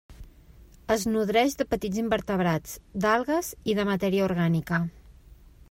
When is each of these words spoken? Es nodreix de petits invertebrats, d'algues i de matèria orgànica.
Es 0.93 1.03
nodreix 1.15 1.57
de 1.59 1.67
petits 1.73 1.99
invertebrats, 2.03 2.73
d'algues 3.05 3.53
i 3.73 3.77
de 3.81 3.87
matèria 3.91 4.25
orgànica. 4.31 4.81